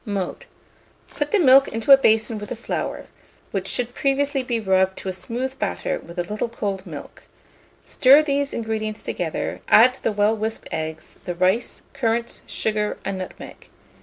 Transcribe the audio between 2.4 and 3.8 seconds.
the flour, which